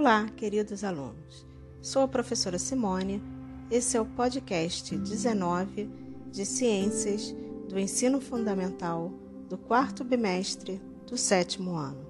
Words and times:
Olá, 0.00 0.26
queridos 0.34 0.82
alunos. 0.82 1.46
Sou 1.82 2.00
a 2.00 2.08
professora 2.08 2.58
Simone. 2.58 3.22
Esse 3.70 3.98
é 3.98 4.00
o 4.00 4.06
podcast 4.06 4.96
19 4.96 5.90
de 6.32 6.46
Ciências 6.46 7.36
do 7.68 7.78
Ensino 7.78 8.18
Fundamental 8.18 9.12
do 9.46 9.58
quarto 9.58 10.02
bimestre 10.02 10.80
do 11.06 11.18
sétimo 11.18 11.74
ano. 11.76 12.00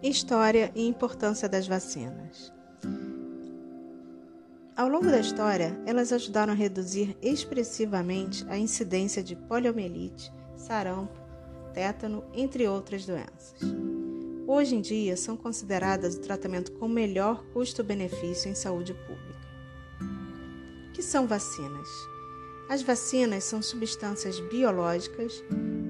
História 0.00 0.70
e 0.76 0.86
importância 0.86 1.48
das 1.48 1.66
vacinas. 1.66 2.52
Ao 4.76 4.88
longo 4.88 5.06
da 5.06 5.18
história, 5.18 5.76
elas 5.84 6.12
ajudaram 6.12 6.52
a 6.52 6.56
reduzir 6.56 7.18
expressivamente 7.20 8.48
a 8.48 8.56
incidência 8.56 9.20
de 9.20 9.34
poliomielite, 9.34 10.32
sarampo, 10.56 11.20
tétano, 11.74 12.22
entre 12.32 12.68
outras 12.68 13.04
doenças. 13.04 13.99
Hoje 14.52 14.74
em 14.74 14.80
dia, 14.80 15.16
são 15.16 15.36
consideradas 15.36 16.16
o 16.16 16.20
tratamento 16.20 16.72
com 16.72 16.88
melhor 16.88 17.44
custo-benefício 17.52 18.50
em 18.50 18.54
saúde 18.56 18.92
pública. 18.92 19.48
O 20.88 20.92
que 20.92 21.00
são 21.00 21.24
vacinas? 21.24 21.88
As 22.68 22.82
vacinas 22.82 23.44
são 23.44 23.62
substâncias 23.62 24.40
biológicas 24.40 25.40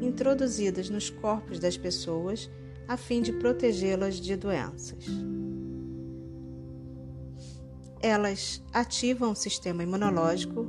introduzidas 0.03 0.91
nos 0.91 1.09
corpos 1.09 1.59
das 1.59 1.79
pessoas 1.79 2.51
a 2.87 2.99
fim 2.99 3.23
de 3.23 3.33
protegê-las 3.33 4.17
de 4.21 4.37
doenças. 4.37 5.07
Elas 8.03 8.63
ativam 8.75 9.33
o 9.33 9.37
sistema 9.37 9.85
imunológico, 9.85 10.67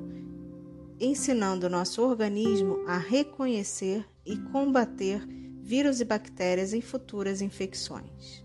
ensinando 0.97 1.67
o 1.67 1.69
nosso 1.69 2.01
organismo 2.01 2.85
a 2.87 2.97
reconhecer 2.97 4.05
e 4.25 4.37
combater 4.37 5.40
vírus 5.63 6.01
e 6.01 6.05
bactérias 6.05 6.73
em 6.73 6.81
futuras 6.81 7.41
infecções. 7.41 8.43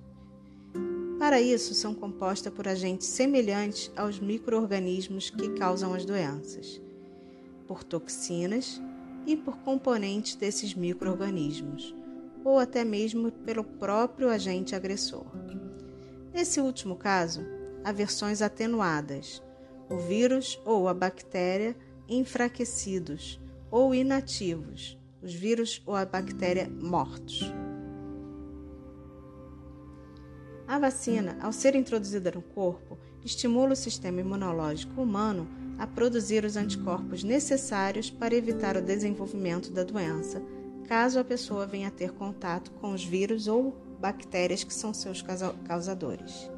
Para 1.19 1.41
isso, 1.41 1.75
são 1.75 1.95
compostas 1.95 2.53
por 2.53 2.69
agentes 2.69 3.09
semelhantes 3.09 3.91
aos 3.97 4.21
microorganismos 4.21 5.31
que 5.31 5.49
causam 5.55 5.95
as 5.95 6.05
doenças, 6.05 6.81
por 7.67 7.83
toxinas 7.83 8.81
e 9.27 9.37
por 9.37 9.57
componentes 9.59 10.37
desses 10.37 10.75
microorganismos, 10.75 11.95
ou 12.45 12.59
até 12.59 12.85
mesmo 12.85 13.33
pelo 13.33 13.65
próprio 13.65 14.29
agente 14.29 14.75
agressor. 14.77 15.27
Nesse 16.33 16.61
último 16.61 16.97
caso, 16.97 17.41
há 17.83 17.91
versões 17.91 18.43
atenuadas, 18.43 19.43
o 19.89 19.97
vírus 19.97 20.61
ou 20.65 20.87
a 20.87 20.95
bactéria 20.95 21.75
enfraquecidos 22.09 23.41
ou 23.71 23.95
inativos, 23.95 24.99
os 25.23 25.35
vírus 25.35 25.83
ou 25.87 25.95
a 25.95 26.05
bactéria 26.05 26.69
mortos. 26.69 27.41
A 30.67 30.79
vacina, 30.79 31.37
ao 31.41 31.53
ser 31.53 31.77
introduzida 31.77 32.33
no 32.33 32.43
corpo, 32.43 32.99
estimula 33.25 33.73
o 33.73 33.77
sistema 33.77 34.21
imunológico 34.21 35.01
humano 35.01 35.49
a 35.79 35.87
produzir 35.87 36.45
os 36.45 36.57
anticorpos 36.57 37.23
necessários 37.23 38.11
para 38.11 38.35
evitar 38.35 38.77
o 38.77 38.83
desenvolvimento 38.83 39.71
da 39.71 39.85
doença, 39.85 40.43
caso 40.89 41.21
a 41.21 41.25
pessoa 41.25 41.67
venha 41.67 41.89
a 41.89 41.93
ter 41.93 42.13
contato 42.13 42.71
com 42.73 42.93
os 42.93 43.05
vírus 43.05 43.47
ou 43.47 43.77
bactérias 44.01 44.65
que 44.65 44.75
são 44.75 44.93
seus 44.93 45.23
causadores. 45.67 46.51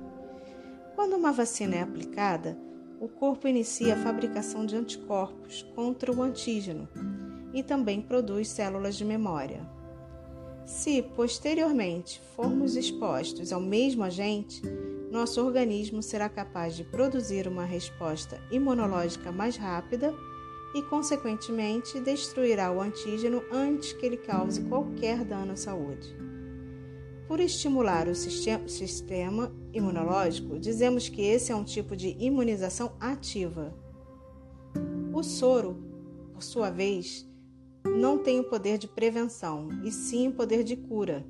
Quando 0.95 1.15
uma 1.15 1.33
vacina 1.33 1.77
é 1.77 1.83
aplicada, 1.83 2.59
o 3.01 3.09
corpo 3.09 3.47
inicia 3.47 3.95
a 3.95 4.03
fabricação 4.03 4.67
de 4.67 4.75
anticorpos 4.75 5.63
contra 5.75 6.13
o 6.13 6.23
antígeno, 6.23 6.89
e 7.53 7.63
também 7.63 8.01
produz 8.01 8.49
células 8.49 8.97
de 8.97 9.05
memória. 9.05 9.61
Se 10.67 11.03
posteriormente 11.03 12.21
formos 12.37 12.77
expostos 12.77 13.53
ao 13.53 13.61
mesmo 13.61 14.05
agente, 14.05 14.63
nosso 15.11 15.43
organismo 15.43 16.03
será 16.03 16.29
capaz 16.29 16.77
de 16.77 16.85
produzir 16.85 17.49
uma 17.49 17.65
resposta 17.65 18.39
imunológica 18.51 19.33
mais 19.33 19.57
rápida 19.57 20.15
e, 20.75 20.83
consequentemente, 20.83 21.99
destruirá 22.01 22.71
o 22.71 22.83
antígeno 22.83 23.43
antes 23.51 23.95
que 23.95 24.05
ele 24.05 24.19
cause 24.19 24.61
qualquer 24.65 25.25
dano 25.25 25.53
à 25.53 25.57
saúde. 25.57 26.15
Por 27.27 27.41
estimular 27.41 28.09
o 28.09 28.15
sistema 28.15 29.53
imunológico, 29.73 30.59
dizemos 30.59 31.09
que 31.09 31.23
esse 31.23 31.53
é 31.53 31.57
um 31.57 31.65
tipo 31.65 31.97
de 31.97 32.17
imunização 32.19 32.93
ativa. 33.01 33.75
O 35.13 35.23
soro, 35.23 35.77
por 36.33 36.43
sua 36.43 36.71
vez, 36.71 37.28
não 37.85 38.19
tem 38.19 38.41
o 38.41 38.45
poder 38.45 38.79
de 38.79 38.89
prevenção, 38.89 39.69
e 39.85 39.91
sim 39.91 40.29
o 40.29 40.33
poder 40.33 40.65
de 40.65 40.77
cura. 40.77 41.25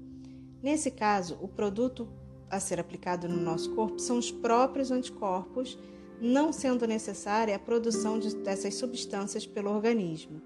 Nesse 0.63 0.91
caso, 0.91 1.39
o 1.41 1.49
produto 1.49 2.09
a 2.51 2.59
ser 2.59 2.81
aplicado 2.81 3.29
no 3.29 3.41
nosso 3.41 3.75
corpo 3.75 3.99
são 3.99 4.19
os 4.19 4.31
próprios 4.31 4.91
anticorpos, 4.91 5.79
não 6.21 6.53
sendo 6.53 6.87
necessária 6.87 7.55
a 7.55 7.59
produção 7.59 8.19
de, 8.19 8.35
dessas 8.37 8.75
substâncias 8.75 9.47
pelo 9.47 9.71
organismo. 9.71 10.41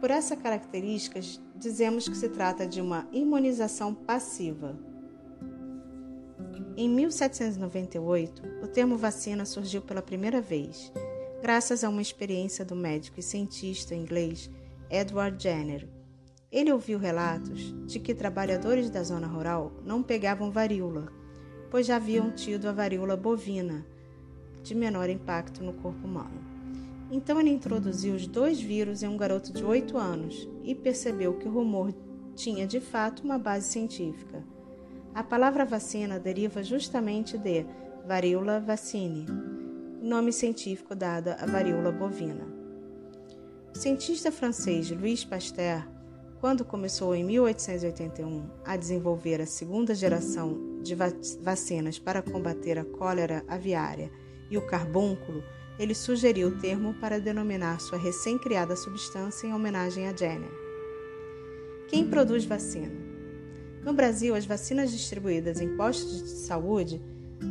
Por 0.00 0.10
essa 0.10 0.36
característica, 0.36 1.20
dizemos 1.56 2.08
que 2.08 2.16
se 2.16 2.28
trata 2.28 2.66
de 2.66 2.80
uma 2.80 3.08
imunização 3.12 3.94
passiva. 3.94 4.78
Em 6.76 6.88
1798, 6.88 8.42
o 8.62 8.68
termo 8.68 8.96
vacina 8.96 9.44
surgiu 9.44 9.82
pela 9.82 10.02
primeira 10.02 10.40
vez, 10.40 10.92
graças 11.42 11.82
a 11.82 11.88
uma 11.88 12.02
experiência 12.02 12.64
do 12.64 12.76
médico 12.76 13.18
e 13.18 13.22
cientista 13.22 13.94
inglês 13.94 14.48
Edward 14.90 15.42
Jenner. 15.42 15.86
Ele 16.50 16.72
ouviu 16.72 16.98
relatos 16.98 17.74
de 17.86 18.00
que 18.00 18.14
trabalhadores 18.14 18.88
da 18.88 19.02
zona 19.02 19.26
rural 19.26 19.72
não 19.84 20.02
pegavam 20.02 20.50
varíola, 20.50 21.12
pois 21.70 21.86
já 21.86 21.96
haviam 21.96 22.30
tido 22.30 22.66
a 22.66 22.72
varíola 22.72 23.16
bovina, 23.16 23.84
de 24.62 24.74
menor 24.74 25.10
impacto 25.10 25.62
no 25.62 25.74
corpo 25.74 26.06
humano. 26.06 26.40
Então 27.10 27.38
ele 27.38 27.50
introduziu 27.50 28.14
os 28.14 28.26
dois 28.26 28.60
vírus 28.60 29.02
em 29.02 29.08
um 29.08 29.16
garoto 29.16 29.52
de 29.52 29.64
8 29.64 29.96
anos 29.96 30.48
e 30.62 30.74
percebeu 30.74 31.34
que 31.34 31.48
o 31.48 31.52
rumor 31.52 31.92
tinha 32.34 32.66
de 32.66 32.80
fato 32.80 33.22
uma 33.22 33.38
base 33.38 33.68
científica. 33.68 34.42
A 35.14 35.22
palavra 35.22 35.64
vacina 35.64 36.18
deriva 36.18 36.62
justamente 36.62 37.36
de 37.36 37.66
varíola 38.06 38.60
vaccine, 38.60 39.26
nome 40.00 40.32
científico 40.32 40.94
dado 40.94 41.28
à 41.30 41.46
varíola 41.46 41.90
bovina. 41.90 42.57
O 43.74 43.78
cientista 43.78 44.32
francês 44.32 44.90
Louis 44.90 45.24
Pasteur, 45.24 45.86
quando 46.40 46.64
começou 46.64 47.14
em 47.14 47.22
1881 47.22 48.50
a 48.64 48.76
desenvolver 48.76 49.40
a 49.40 49.46
segunda 49.46 49.94
geração 49.94 50.80
de 50.82 50.96
vacinas 51.40 51.98
para 51.98 52.22
combater 52.22 52.78
a 52.78 52.84
cólera 52.84 53.44
aviária 53.46 54.10
e 54.50 54.56
o 54.56 54.66
carbúnculo, 54.66 55.44
ele 55.78 55.94
sugeriu 55.94 56.48
o 56.48 56.58
termo 56.58 56.94
para 56.94 57.20
denominar 57.20 57.80
sua 57.80 57.98
recém-criada 57.98 58.74
substância 58.74 59.46
em 59.46 59.52
homenagem 59.52 60.08
a 60.08 60.16
Jenner. 60.16 60.50
Quem 61.88 62.08
produz 62.08 62.44
vacina? 62.44 62.90
No 63.84 63.92
Brasil, 63.92 64.34
as 64.34 64.44
vacinas 64.44 64.90
distribuídas 64.90 65.60
em 65.60 65.76
postos 65.76 66.22
de 66.22 66.30
saúde 66.30 67.00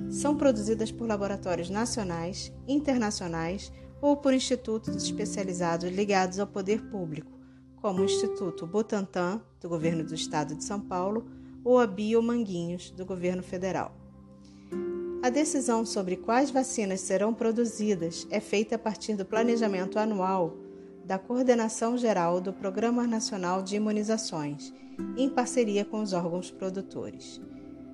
são 0.10 0.36
produzidas 0.36 0.92
por 0.92 1.08
laboratórios 1.08 1.70
nacionais, 1.70 2.52
internacionais 2.68 3.72
ou 4.02 4.18
por 4.18 4.34
institutos 4.34 4.96
especializados 4.96 5.92
ligados 5.92 6.40
ao 6.40 6.48
poder 6.48 6.82
público, 6.90 7.32
como 7.78 8.02
o 8.02 8.06
Instituto 8.06 8.66
Butantan, 8.68 9.42
do 9.62 9.70
Governo 9.70 10.04
do 10.04 10.16
Estado 10.16 10.56
de 10.56 10.64
São 10.64 10.80
Paulo, 10.80 11.26
ou 11.64 11.80
a 11.80 11.88
Biomanguinhos, 11.88 12.92
do 12.92 13.06
Governo 13.06 13.44
Federal. 13.44 13.96
A 15.24 15.30
decisão 15.30 15.86
sobre 15.86 16.16
quais 16.16 16.52
vacinas 16.52 17.02
serão 17.02 17.34
produzidas 17.34 18.28
é 18.30 18.40
feita 18.40 18.76
a 18.76 18.80
partir 18.80 19.16
do 19.16 19.26
planejamento 19.26 19.98
anual 19.98 20.56
da 21.04 21.18
Coordenação 21.18 21.98
Geral 21.98 22.40
do 22.40 22.54
Programa 22.54 23.08
Nacional 23.08 23.64
de 23.64 23.78
Imunizações, 23.78 24.74
em 25.18 25.30
parceria 25.30 25.84
com 25.84 26.02
os 26.02 26.14
órgãos 26.14 26.52
produtores. 26.52 27.42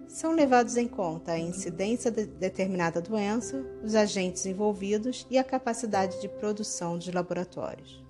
São 0.08 0.32
levados 0.32 0.78
em 0.78 0.88
conta 0.88 1.32
a 1.32 1.40
incidência 1.40 2.12
de 2.12 2.26
determinada 2.26 3.02
doença, 3.02 3.66
os 3.84 3.96
agentes 3.96 4.46
envolvidos 4.46 5.26
e 5.30 5.38
a 5.38 5.44
capacidade 5.44 6.22
de 6.22 6.30
produção 6.30 6.98
dos 6.98 7.12
laboratórios. 7.12 8.04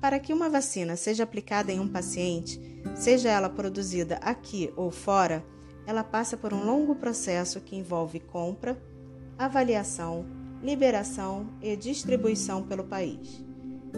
Para 0.00 0.18
que 0.18 0.32
uma 0.32 0.50
vacina 0.50 0.96
seja 0.96 1.22
aplicada 1.22 1.72
em 1.72 1.80
um 1.80 1.88
paciente, 1.88 2.60
seja 2.94 3.30
ela 3.30 3.48
produzida 3.48 4.16
aqui 4.16 4.72
ou 4.76 4.90
fora, 4.90 5.44
ela 5.86 6.04
passa 6.04 6.36
por 6.36 6.52
um 6.52 6.64
longo 6.64 6.94
processo 6.96 7.60
que 7.60 7.76
envolve 7.76 8.20
compra, 8.20 8.76
avaliação, 9.38 10.26
liberação 10.62 11.48
e 11.62 11.76
distribuição 11.76 12.62
pelo 12.62 12.84
país. 12.84 13.44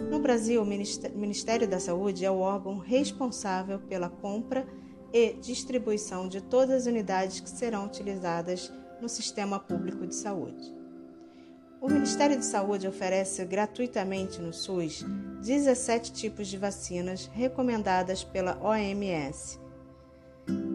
No 0.09 0.19
Brasil, 0.19 0.61
o 0.61 0.65
Ministério 0.65 1.67
da 1.67 1.79
Saúde 1.79 2.23
é 2.23 2.31
o 2.31 2.39
órgão 2.39 2.77
responsável 2.77 3.79
pela 3.79 4.09
compra 4.09 4.67
e 5.13 5.33
distribuição 5.33 6.27
de 6.27 6.41
todas 6.41 6.81
as 6.81 6.85
unidades 6.85 7.39
que 7.39 7.49
serão 7.49 7.85
utilizadas 7.85 8.71
no 9.01 9.07
sistema 9.07 9.59
público 9.59 10.05
de 10.05 10.15
saúde. 10.15 10.75
O 11.79 11.87
Ministério 11.87 12.37
de 12.37 12.45
Saúde 12.45 12.87
oferece 12.87 13.45
gratuitamente 13.45 14.41
no 14.41 14.51
SUS 14.51 15.05
17 15.41 16.11
tipos 16.11 16.47
de 16.47 16.57
vacinas 16.57 17.29
recomendadas 17.33 18.23
pela 18.23 18.57
OMS. 18.61 19.59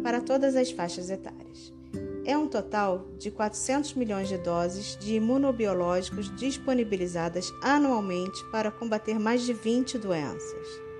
para 0.02 0.20
todas 0.20 0.54
as 0.54 0.70
faixas 0.70 1.08
etárias. 1.08 1.72
É 2.24 2.36
um 2.36 2.46
total 2.46 3.06
de 3.18 3.30
400 3.30 3.94
milhões 3.94 4.28
de 4.28 4.36
doses 4.38 4.96
de 4.98 5.14
imunobiológicos 5.14 6.34
disponibilizadas 6.36 7.52
anualmente 7.62 8.44
para 8.50 8.70
combater 8.70 9.18
mais 9.18 9.42
de 9.42 9.52
20 9.52 9.98
doenças. 9.98 10.91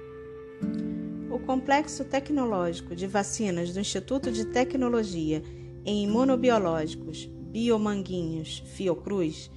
O 1.33 1.39
complexo 1.39 2.05
tecnológico 2.05 2.95
de 2.95 3.07
vacinas 3.07 3.73
do 3.73 3.81
Instituto 3.81 4.31
de 4.31 4.45
Tecnologia 4.45 5.43
em 5.83 6.05
Imunobiológicos 6.05 7.25
Biomanguinhos 7.25 8.63
Fiocruz 8.67 9.51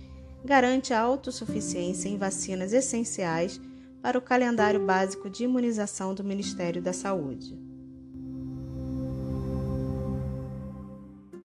garante 0.46 0.94
a 0.94 1.02
autossuficiência 1.02 2.08
em 2.08 2.18
vacinas 2.18 2.72
essenciais 2.72 3.60
para 4.02 4.18
o 4.18 4.22
calendário 4.22 4.86
básico 4.86 5.30
de 5.30 5.44
imunização 5.44 6.16
do 6.16 6.24
Ministério 6.24 6.82
da 6.82 6.94
Saúde. 6.94 7.60